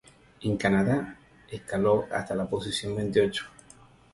[0.41, 1.19] En Canadá,
[1.51, 3.45] escaló hasta la posición veintiocho.